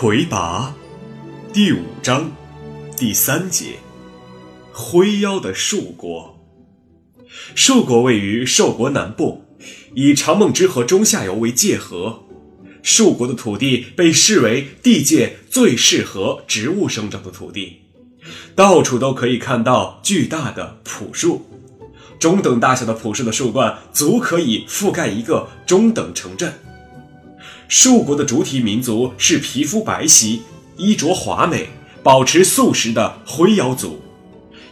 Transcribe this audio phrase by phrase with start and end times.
[0.00, 0.74] 魁拔，
[1.52, 2.32] 第五章，
[2.96, 3.74] 第三节，
[4.72, 6.40] 灰妖的树国。
[7.54, 9.44] 树国位于寿国南部，
[9.94, 12.22] 以长梦之河中下游为界河。
[12.82, 17.82] 树国的土地被视为地界最适合植物生长的土地，
[18.56, 21.44] 到处都可以看到巨大的朴树。
[22.18, 26.54] 中等大小的朴树的树冠，足可以覆盖一个中等城镇。
[27.70, 30.40] 树国的主体民族是皮肤白皙、
[30.76, 31.68] 衣着华美、
[32.02, 34.02] 保持素食的灰妖族，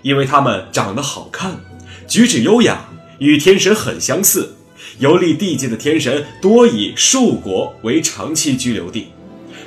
[0.02, 1.60] 因为他们长得好看，
[2.08, 2.88] 举止优雅，
[3.20, 4.56] 与天神很相似。
[4.98, 9.12] 游历地界的天神多以树国为长期居留地，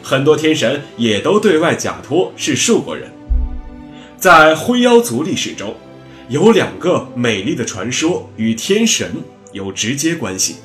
[0.04, 3.10] 很多天神也都对外假托是树国人。
[4.18, 5.74] 在灰妖族历史中，
[6.28, 9.10] 有两个美丽的传说与天神
[9.54, 10.58] 有直接关系。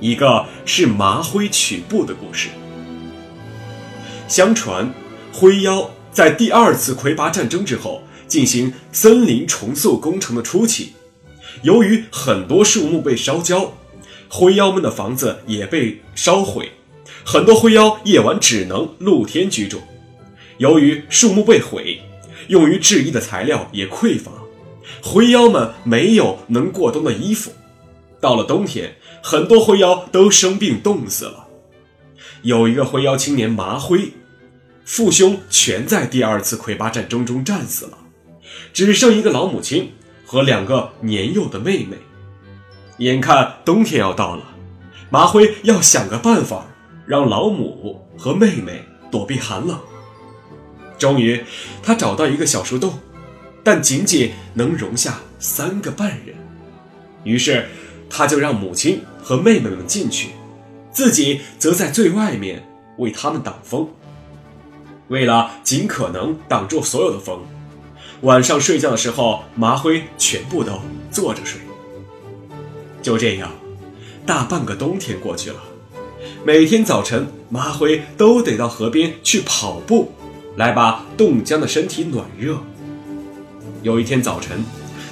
[0.00, 2.48] 一个是麻灰取布的故事。
[4.26, 4.92] 相传，
[5.32, 10.92] 灰妖在第二次魁拔战争之后进行森林重塑工程的初期，
[11.62, 13.72] 由于很多树木被烧焦，
[14.28, 16.70] 灰妖们的房子也被烧毁，
[17.24, 19.80] 很多灰妖夜晚只能露天居住。
[20.58, 22.00] 由于树木被毁，
[22.48, 24.30] 用于制衣的材料也匮乏，
[25.02, 27.50] 灰妖们没有能过冬的衣服。
[28.20, 28.96] 到了冬天，
[29.28, 31.48] 很多灰妖都生病冻死了。
[32.40, 34.14] 有一个灰妖青年麻灰，
[34.86, 37.98] 父兄全在第二次魁拔战争中战死了，
[38.72, 39.92] 只剩一个老母亲
[40.24, 41.98] 和两个年幼的妹妹。
[43.00, 44.42] 眼看冬天要到了，
[45.10, 46.66] 麻灰要想个办法
[47.04, 49.78] 让老母和妹妹躲避寒冷。
[50.98, 51.44] 终于，
[51.82, 52.98] 他找到一个小树洞，
[53.62, 56.34] 但仅仅能容下三个半人。
[57.24, 57.68] 于是。
[58.10, 60.30] 他就让母亲和妹妹们进去，
[60.90, 63.88] 自己则在最外面为他们挡风。
[65.08, 67.40] 为了尽可能挡住所有的风，
[68.22, 71.60] 晚上睡觉的时候，麻灰全部都坐着睡。
[73.00, 73.50] 就这样，
[74.26, 75.56] 大半个冬天过去了。
[76.44, 80.12] 每天早晨，麻灰都得到河边去跑步，
[80.56, 82.58] 来把冻僵的身体暖热。
[83.82, 84.64] 有一天早晨。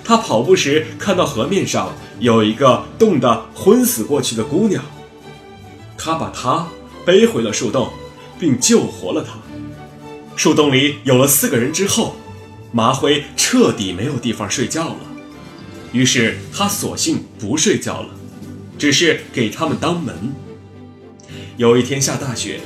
[0.06, 4.80] 他跑步时看到河面上有一个冻得昏死过去的姑娘，
[5.98, 6.68] 他把她
[7.04, 7.90] 背回了树洞，
[8.38, 9.36] 并救活了她。
[10.36, 12.14] 树洞里有了四个人之后，
[12.70, 14.96] 麻灰彻底没有地方睡觉了，
[15.90, 18.10] 于是他索性不睡觉了，
[18.78, 20.32] 只是给他们当门。
[21.56, 22.60] 有一天下大雪，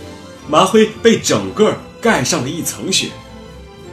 [0.46, 3.08] 麻灰被整个盖上了一层雪，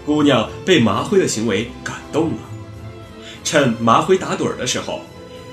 [0.06, 2.38] 姑娘被麻灰的行为感动了。
[3.48, 5.00] 趁麻灰打盹儿的时候，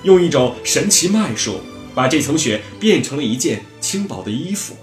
[0.03, 1.61] 用一种神奇脉术
[1.95, 4.77] 把这层雪变成了一件轻薄的衣服。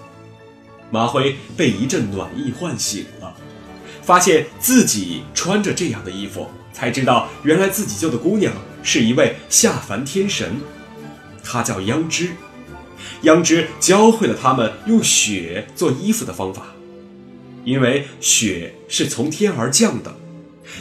[0.89, 3.35] 麻灰被一阵暖意唤醒了，
[4.01, 10.61] 发现自己穿着这样的衣服，才知道原来自己救的姑娘是一位下凡天神，
[11.43, 12.29] 她叫央之。
[13.23, 16.67] 央之教会了他们用雪做衣服的方法，
[17.65, 20.15] 因为雪是从天而降的，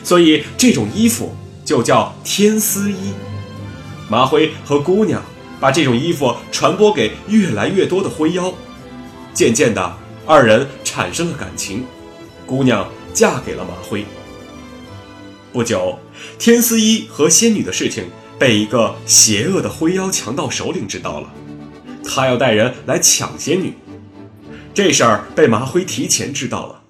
[0.05, 1.35] 所以这种衣服。
[1.71, 3.13] 就叫天丝衣。
[4.09, 5.23] 麻灰和姑娘
[5.61, 8.53] 把这种衣服传播给越来越多的灰妖，
[9.33, 11.87] 渐渐的，二人产生了感情。
[12.45, 14.05] 姑娘嫁给了麻灰。
[15.53, 15.97] 不久，
[16.41, 18.07] 天丝衣和仙女的事情
[18.37, 21.33] 被一个邪恶的灰妖强盗首领知道了，
[22.05, 23.75] 他要带人来抢仙女。
[24.75, 26.83] 这事儿被麻灰提前知道了，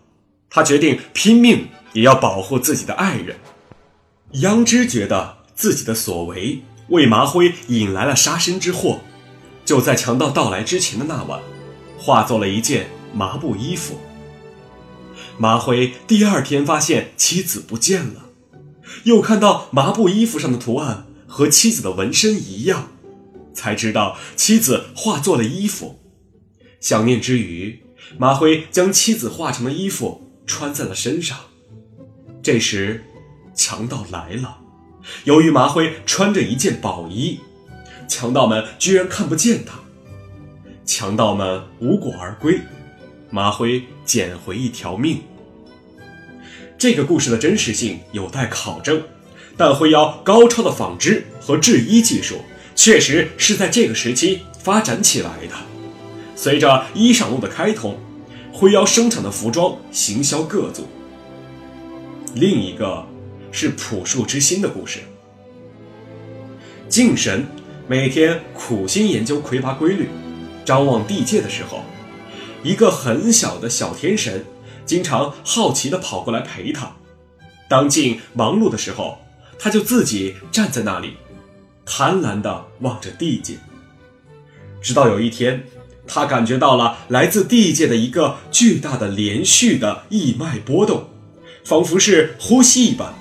[0.48, 3.36] 他决定拼命也要保护自己的爱人。
[4.34, 9.00] 央之觉得自己的所为为麻灰引来了杀身之祸，
[9.64, 11.40] 就在强盗到来之前的那晚，
[11.98, 13.98] 化作了一件麻布衣服。
[15.36, 18.26] 麻灰第二天发现妻子不见了，
[19.02, 22.92] 又看到麻布衣服上的图案和妻子的纹身一样，
[23.52, 25.98] 才知道妻子化作了衣服。
[26.78, 27.82] 想念之余，
[28.16, 31.36] 麻灰将妻子化成的衣服穿在了身上。
[32.40, 33.04] 这时。
[33.54, 34.58] 强盗来了，
[35.24, 37.40] 由于麻灰穿着一件宝衣，
[38.08, 39.78] 强盗们居然看不见他。
[40.84, 42.60] 强盗们无果而归，
[43.30, 45.20] 麻灰捡回一条命。
[46.78, 49.02] 这个故事的真实性有待考证，
[49.56, 52.36] 但灰妖高超的纺织和制衣技术
[52.74, 55.54] 确实是在这个时期发展起来的。
[56.34, 57.98] 随着衣裳路的开通，
[58.52, 60.88] 灰妖生产的服装行销各族。
[62.34, 63.09] 另一个。
[63.52, 65.00] 是朴树之心的故事。
[66.88, 67.46] 敬神
[67.86, 70.08] 每天苦心研究魁拔规律，
[70.64, 71.82] 张望地界的时候，
[72.62, 74.44] 一个很小的小天神，
[74.84, 76.96] 经常好奇地跑过来陪他。
[77.68, 79.18] 当静忙碌的时候，
[79.58, 81.14] 他就自己站在那里，
[81.86, 83.54] 贪婪地望着地界。
[84.82, 85.64] 直到有一天，
[86.06, 91.08] 他感觉到了来自地界的一个巨大的连续的义脉波动，
[91.64, 93.14] 仿佛是呼吸一般。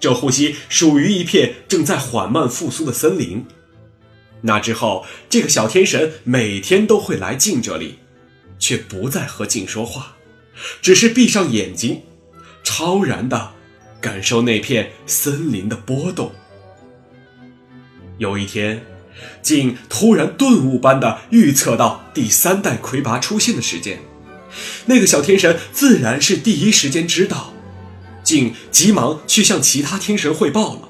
[0.00, 3.44] 这呼吸属于一片正在缓慢复苏的森林。
[4.42, 7.98] 那之后，这个小天神每天都会来静这里，
[8.58, 10.16] 却不再和静说话，
[10.80, 12.00] 只是闭上眼睛，
[12.64, 13.52] 超然的
[14.00, 16.32] 感受那片森林的波动。
[18.16, 18.82] 有一天，
[19.42, 24.00] 静突然顿悟般的预测到第三代魁拔出现的时间，
[24.86, 27.52] 那个小天神自然是第一时间知道。
[28.30, 30.88] 竟急忙去向其他天神汇报了，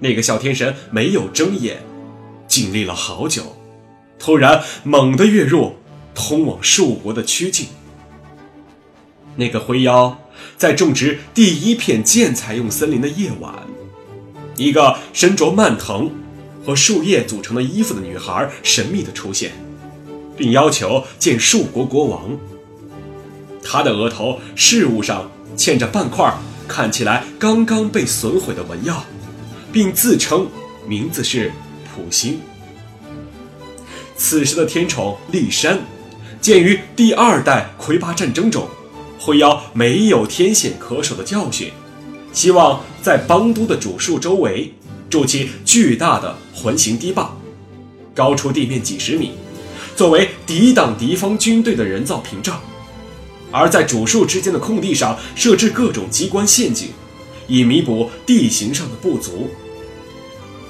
[0.00, 1.82] 那个小天神没有睁眼。
[2.46, 3.56] 经历了好久，
[4.18, 5.76] 突然猛地跃入
[6.14, 7.68] 通往树国的曲径。
[9.36, 10.18] 那个灰妖
[10.58, 13.54] 在种植第一片建材用森林的夜晚，
[14.58, 16.10] 一个身着蔓藤
[16.66, 19.52] 和树叶组成的衣服的女孩神秘的出现，
[20.36, 22.38] 并要求见树国国王。
[23.64, 26.30] 她的额头饰物上嵌着半块
[26.68, 29.02] 看起来刚刚被损毁的文药，
[29.72, 30.46] 并自称
[30.86, 31.50] 名字是。
[32.00, 32.38] 普星。
[34.16, 35.80] 此时的天宠骊山，
[36.40, 38.68] 鉴于第二代魁拔战争中，
[39.18, 41.72] 灰妖没有天险可守的教训，
[42.32, 44.72] 希望在邦都的主树周围
[45.10, 47.36] 筑起巨大的环形堤坝，
[48.14, 49.32] 高出地面几十米，
[49.96, 52.60] 作为抵挡敌方军队的人造屏障；
[53.50, 56.90] 而在主树之间的空地上设置各种机关陷阱，
[57.46, 59.50] 以弥补地形上的不足。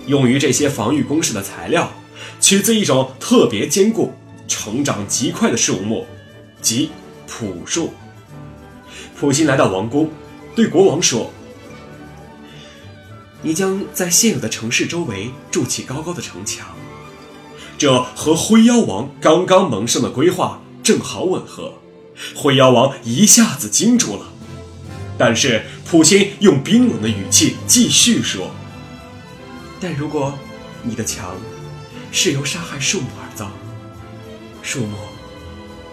[0.07, 1.93] 用于这些防御工事的材料，
[2.41, 4.13] 取自一种特别坚固、
[4.47, 6.07] 成长极快的树木，
[6.63, 6.91] 即
[7.27, 7.93] 朴树。
[9.19, 10.11] 普辛来到王宫，
[10.55, 11.31] 对国王说
[13.43, 16.69] ：“你将在现有的城市周围筑起高高的城墙，
[17.77, 21.75] 这和灰妖王刚刚萌生的规划正好吻合。”
[22.35, 24.27] 灰妖王一下子惊住了，
[25.17, 28.51] 但是普辛用冰冷的语气继续说。
[29.81, 30.37] 但如果
[30.83, 31.37] 你的墙
[32.11, 33.51] 是由杀害树木而造，
[34.63, 34.97] 树木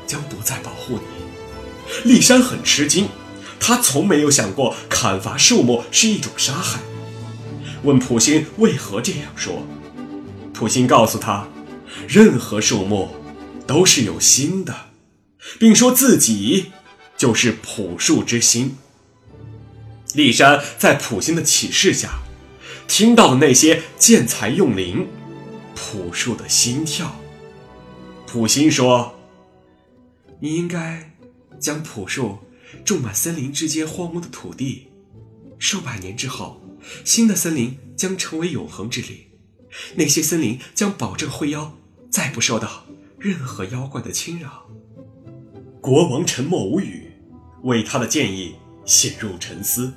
[0.07, 2.12] 将不再保护你。
[2.12, 3.07] 骊山很吃惊，
[3.60, 6.80] 他从没有想过砍伐树木是一种杀害。
[7.83, 9.63] 问普星为何这样说，
[10.51, 11.48] 普星告诉他，
[12.07, 13.10] 任何树木
[13.68, 14.74] 都是有心的，
[15.59, 16.71] 并说自己
[17.18, 18.77] 就是朴树之心。
[20.13, 22.19] 骊山在普星的启示下。
[22.88, 25.07] 听到了那些建材用灵，
[25.74, 27.19] 朴树的心跳。
[28.27, 29.18] 普心说
[30.39, 31.12] ：“你应该
[31.59, 32.38] 将朴树
[32.86, 34.89] 种满森林之间荒芜的土地，
[35.57, 36.62] 数百年之后，
[37.03, 39.18] 新的森林将成为永恒之林。
[39.95, 41.75] 那些森林将保证灰妖
[42.12, 42.86] 再不受到
[43.18, 44.64] 任何妖怪的侵扰。”
[45.85, 47.11] 国王沉默无语，
[47.61, 48.55] 为他的建议
[48.85, 49.93] 陷入沉思，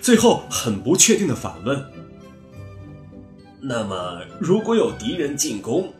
[0.00, 1.84] 最后很不确定的反问。
[3.60, 5.92] 那么，如果有敌人进攻，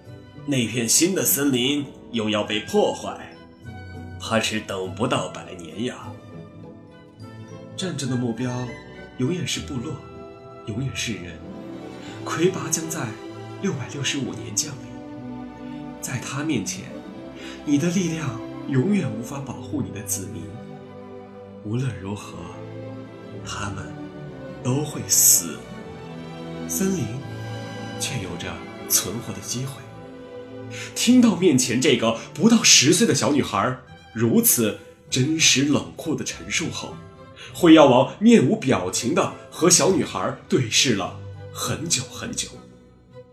[0.47, 3.35] 那片新的森林又要被破坏，
[4.21, 5.97] 怕是等不到百年呀。
[7.77, 8.65] 战争的目标
[9.19, 9.97] 永远是部落，
[10.67, 11.33] 永远是人。
[12.25, 13.09] 魁拔将在
[13.63, 15.59] 六百六十五年降临，
[16.01, 16.85] 在他面前，
[17.65, 20.43] 你的力量永远无法保护你的子民。
[21.65, 22.37] 无论如何，
[23.45, 23.93] 他们
[24.63, 25.57] 都会死。
[26.69, 27.05] 森林。
[28.01, 28.53] 却有着
[28.89, 29.81] 存活的机会。
[30.95, 33.79] 听到面前这个不到十岁的小女孩
[34.13, 34.79] 如此
[35.09, 36.95] 真实冷酷的陈述后，
[37.55, 41.17] 灰妖王面无表情地和小女孩对视了
[41.53, 42.49] 很久很久，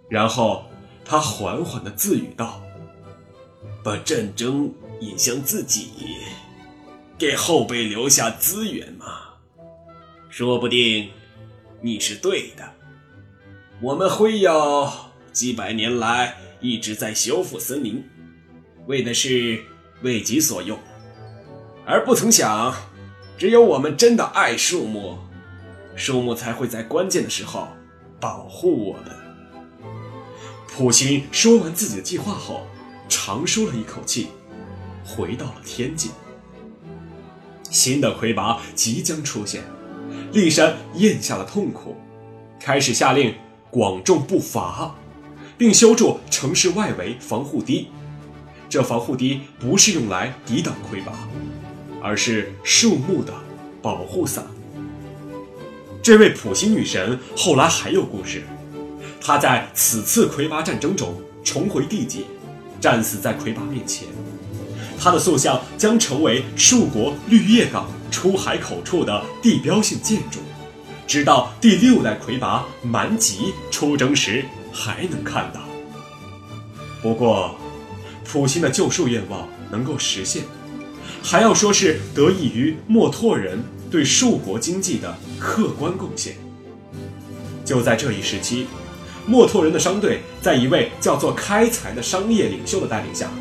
[0.07, 0.65] 然后
[1.03, 2.61] 他缓缓地自语道
[3.83, 5.89] ：“把战争引向自己，
[7.17, 9.05] 给后辈留下资源嘛。
[10.29, 11.09] 说不定
[11.81, 12.63] 你是对的。”
[13.83, 18.07] 我们灰妖几百年来一直在修复森林，
[18.85, 19.63] 为的是
[20.03, 20.77] 为己所用，
[21.83, 22.73] 而不曾想，
[23.39, 25.17] 只有我们真的爱树木，
[25.95, 27.67] 树木才会在关键的时候
[28.19, 29.05] 保护我们。
[30.67, 32.67] 普星说完自己的计划后，
[33.09, 34.27] 长舒了一口气，
[35.15, 36.09] 回到了天界。
[37.69, 39.63] 新的魁拔即将出现，
[40.33, 41.95] 骊山咽下了痛苦，
[42.59, 43.33] 开始下令。
[43.73, 44.93] 广种不伐，
[45.57, 47.87] 并修筑城市外围防护堤，
[48.67, 51.13] 这防护堤不是用来抵挡魁拔，
[52.03, 53.33] 而是树木的
[53.81, 54.45] 保护伞。
[56.03, 58.43] 这位普辛女神后来还有故事，
[59.21, 62.23] 她在此次魁拔战争中重回地界，
[62.81, 64.05] 战死在魁拔面前。
[65.03, 70.39] 他的塑像将成为树国绿叶港出海口处的地标性建筑，
[71.07, 75.59] 直到第六代魁拔蛮吉出征时还能看到。
[77.01, 77.55] 不过，
[78.23, 80.43] 普辛的救赎愿望能够实现，
[81.23, 86.35] 还要说是得益于墨拓人对树国经济的客观贡献。
[87.65, 88.67] 就在这一时期，
[89.25, 93.31] 墨拓人的商队在一位叫做开财的商业领袖的带领下，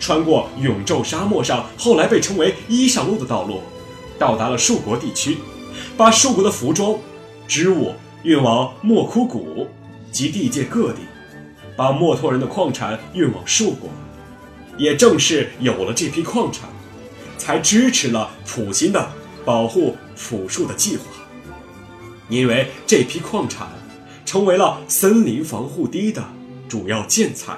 [0.00, 3.60] 穿过永昼沙漠上后来被称为伊上路的道路，
[4.18, 5.36] 到达了树国地区，
[5.96, 6.98] 把树国的服装、
[7.46, 7.92] 织物
[8.22, 9.68] 运往莫枯谷
[10.10, 11.02] 及地界各地，
[11.76, 13.88] 把墨拓人的矿产运往树国。
[14.78, 16.68] 也正是有了这批矿产，
[17.36, 19.10] 才支持了普辛的
[19.44, 21.02] 保护朴树的计划。
[22.30, 23.68] 因为这批矿产
[24.24, 26.24] 成为了森林防护堤的
[26.66, 27.54] 主要建材。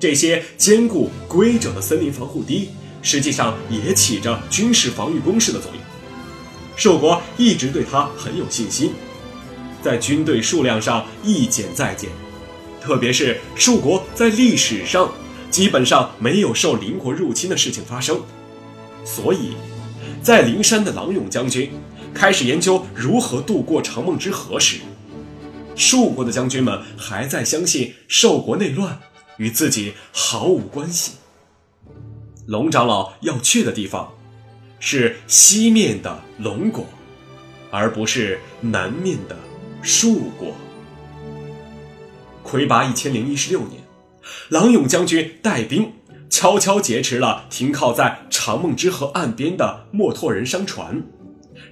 [0.00, 2.68] 这些坚固规整的森林防护堤，
[3.02, 5.80] 实际上也起着军事防御工事的作用。
[6.76, 8.92] 寿国一直对他很有信心，
[9.82, 12.08] 在军队数量上一减再减，
[12.80, 15.12] 特别是寿国在历史上。
[15.50, 18.20] 基本上没有受邻国入侵的事情发生，
[19.02, 19.54] 所以，
[20.22, 21.70] 在灵山的郎勇将军
[22.12, 24.76] 开始研究如何渡过长梦之河时，
[25.74, 29.00] 寿国的将军们还在相信寿国内乱
[29.38, 31.12] 与自己毫无关系。
[32.46, 34.14] 龙长老要去的地方
[34.78, 36.86] 是西面的龙国，
[37.70, 39.36] 而不是南面的
[39.82, 40.54] 树国。
[42.42, 43.82] 魁拔一千零一十六年。
[44.50, 45.92] 郎勇将军带兵
[46.28, 51.02] 悄悄劫持了停靠在长梦之河岸边的墨拓人商船，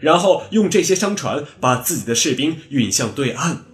[0.01, 3.65] 然后用这些商船把自己的士兵运向对岸，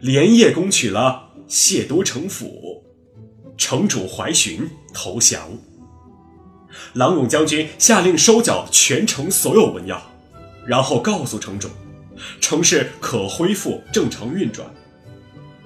[0.00, 2.84] 连夜攻取了谢都城府，
[3.58, 5.42] 城主怀询投降。
[6.94, 10.00] 郎勇将军下令收缴全城所有文药，
[10.64, 11.68] 然后告诉城主，
[12.40, 14.66] 城市可恢复正常运转。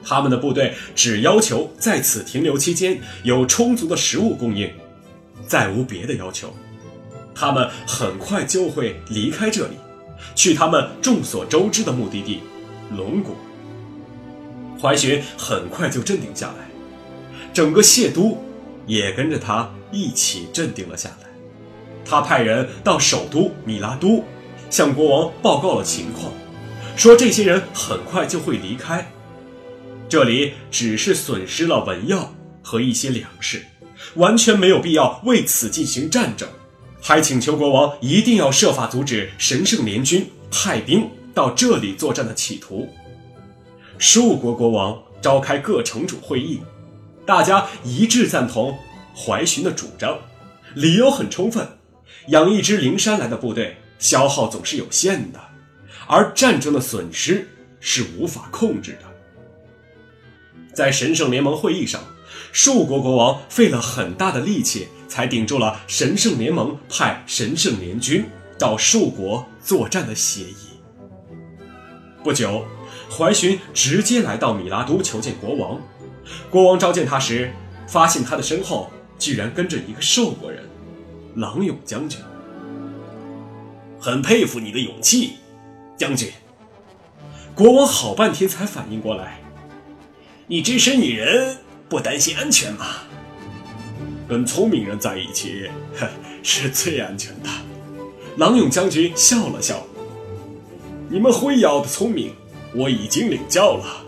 [0.03, 4.69] 他们的部队只要求在此停留期间有充足的食物供应，
[5.47, 6.53] 再无别的要求。
[7.35, 9.77] 他们很快就会离开这里，
[10.35, 12.41] 去他们众所周知的目的地——
[12.97, 13.37] 龙国。
[14.81, 16.69] 怀询很快就镇定下来，
[17.53, 18.39] 整个谢都
[18.87, 21.29] 也跟着他一起镇定了下来。
[22.05, 24.25] 他派人到首都米拉都，
[24.71, 26.33] 向国王报告了情况，
[26.97, 29.11] 说这些人很快就会离开。
[30.09, 33.65] 这里只是损失了文药和一些粮食，
[34.15, 36.49] 完全没有必要为此进行战争。
[37.01, 42.89] 还请求国王一定要设法阻止神圣联军派兵到这里作战的企图。
[43.99, 46.61] 数国国王召开各城主会议，
[47.27, 48.79] 大家一致赞同
[49.15, 50.19] 怀询的主张，
[50.75, 51.67] 理由很充分。
[52.29, 55.41] 养一支灵山来的部队，消耗总是有限的，
[56.07, 57.49] 而战争的损失
[57.81, 59.09] 是无法控制的。
[60.73, 62.01] 在神圣联盟会议上，
[62.53, 68.25] 数国国王费了很大的力气，才顶住了神圣联盟派神圣联军
[68.59, 70.81] 到数国作战的协议。
[72.25, 72.65] 不久，
[73.11, 75.81] 怀询直接来到米拉都求见国王。
[76.51, 77.53] 国王召见他时，
[77.87, 80.63] 发现他的身后居然跟着一个兽国人——
[81.37, 82.19] 狼勇将军。
[84.01, 85.35] 很佩服你的勇气，
[85.97, 86.31] 将军。
[87.55, 89.41] 国王好半天才反应过来。
[90.47, 91.59] 你只身一人，
[91.89, 92.87] 不担心安全吗？
[94.29, 95.71] 跟聪明人在一起，
[96.43, 97.49] 是最安全的。
[98.39, 99.87] 狼勇将军笑了笑。
[101.09, 102.33] 你们灰妖的聪明，
[102.75, 104.05] 我已经领教了。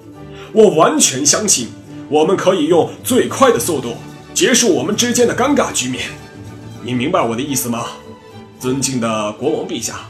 [0.52, 1.68] 我完全相信，
[2.08, 3.94] 我们可以用最快的速度
[4.32, 6.10] 结束我们之间的尴尬局面。
[6.82, 7.86] 你明白我的意思吗，
[8.60, 10.00] 尊敬的国王陛下？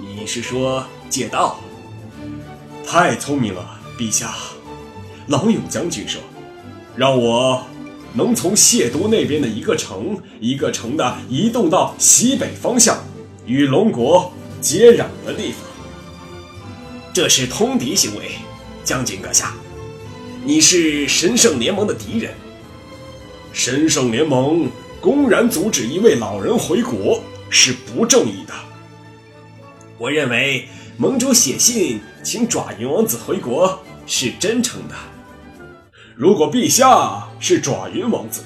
[0.00, 1.58] 你是说借道？
[2.86, 4.34] 太聪明了，陛下。
[5.28, 6.20] 郎勇将军说
[6.94, 7.64] ：“让我
[8.12, 12.98] 能从谢都那边的一个城一个城的移动到西北方向，
[13.46, 14.30] 与龙国
[14.60, 15.60] 接壤的地方。
[17.14, 18.32] 这是通敌行为，
[18.84, 19.54] 将军阁下，
[20.44, 22.34] 你是神圣联盟的敌人。
[23.52, 24.68] 神圣联盟
[25.00, 28.52] 公然阻止一位老人回国是不正义的。
[29.98, 34.94] 我认为盟主写信请爪云王子回国是真诚的。”
[36.16, 38.42] 如果陛下是爪云王子，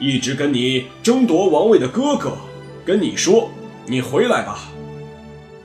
[0.00, 2.36] 一直跟你争夺王位的哥哥
[2.84, 3.52] 跟你说
[3.86, 4.68] ：“你回来吧。”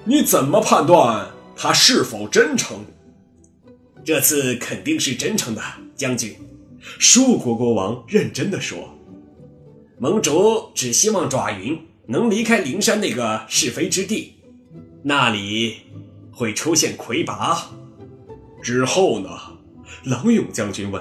[0.06, 2.86] 你怎么判断他是否真诚？
[4.10, 5.62] 这次肯定是真诚的，
[5.96, 6.36] 将军。
[6.98, 8.98] 树国国王认真的说
[10.02, 14.34] ：“盟主只希望爪云能离开灵山那个是非之地，
[15.04, 15.82] 那里
[16.32, 17.70] 会出现魁拔。
[18.64, 19.30] 之后呢？”
[20.06, 21.00] 冷勇将军问。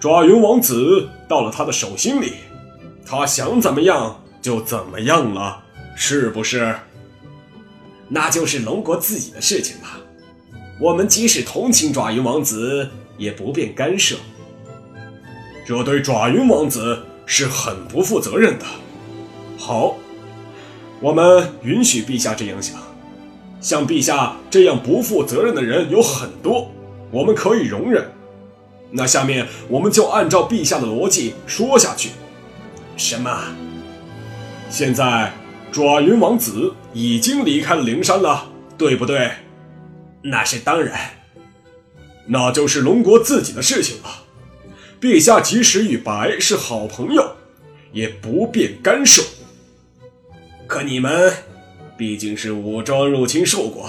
[0.00, 2.32] 爪云王子到了他的手心里，
[3.04, 5.62] 他想怎么样就怎么样了，
[5.94, 6.74] 是不是？
[8.08, 10.00] 那就是龙国自己的事情了。
[10.80, 14.16] 我们即使同情爪云王子，也不便干涉。
[15.66, 18.64] 这对爪云王子是很不负责任的。
[19.58, 19.96] 好，
[21.00, 22.76] 我们允许陛下这样想。
[23.60, 26.70] 像陛下这样不负责任的人有很多，
[27.10, 28.10] 我们可以容忍。
[28.90, 32.08] 那下面我们就按照陛下的逻辑说下去。
[32.96, 33.30] 什么？
[34.70, 35.32] 现在
[35.70, 39.30] 爪云王子已经离开灵山了，对不对？
[40.22, 40.98] 那是当然。
[42.26, 44.24] 那就是龙国自己的事情了。
[45.00, 47.36] 陛下即使与白是好朋友，
[47.92, 49.22] 也不便干涉。
[50.66, 51.32] 可你们
[51.96, 53.88] 毕竟是武装入侵兽国，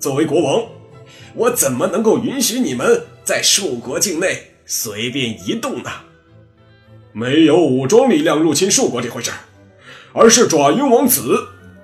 [0.00, 0.66] 作为国王，
[1.34, 5.90] 我怎么能够允许你们在兽国境内随便移动呢？
[7.12, 9.30] 没有武装力量入侵兽国这回事
[10.14, 11.36] 而是爪鹰王子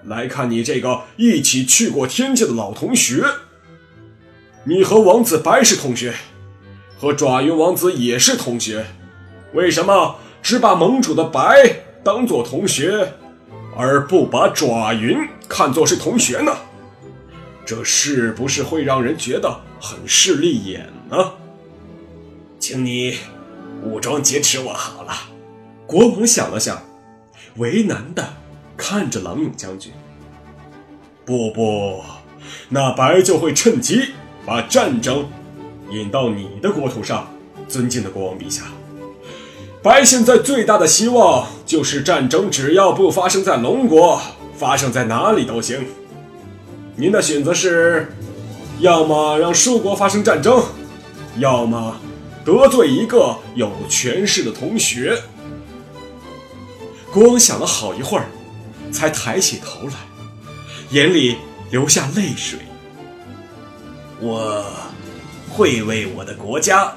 [0.04, 3.22] 来看你这个一起去过天界的老同学。
[4.68, 6.12] 你和王子白是同学。
[6.98, 8.84] 和爪云王子也是同学，
[9.54, 13.14] 为什么只把盟主的白当做同学，
[13.74, 15.16] 而不把爪云
[15.48, 16.54] 看作是同学呢？
[17.64, 21.16] 这是不是会让人觉得很势利眼呢？
[22.58, 23.16] 请你
[23.82, 25.14] 武装劫持我好了。
[25.86, 26.82] 国王想了想，
[27.56, 28.34] 为难的
[28.76, 29.92] 看着郎勇将军。
[31.24, 32.02] 不不，
[32.68, 34.14] 那白就会趁机
[34.48, 35.28] 把战争。
[35.90, 37.28] 引到你的国土上，
[37.66, 38.62] 尊敬的国王陛下，
[39.82, 44.20] 白现在最大的希望就是战争，只要不发生在龙国，
[44.54, 45.86] 发生在哪里都行。
[46.96, 48.12] 您的选择是，
[48.80, 50.62] 要么让树国发生战争，
[51.38, 51.96] 要么
[52.44, 55.18] 得罪一个有权势的同学。
[57.10, 58.26] 国王想了好一会儿，
[58.92, 59.94] 才抬起头来，
[60.90, 61.36] 眼里
[61.70, 62.58] 流下泪水。
[64.20, 64.64] 我。
[65.50, 66.92] 会为我的国家，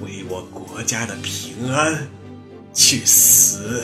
[0.00, 2.08] 为我国家的平安
[2.72, 3.82] 去死。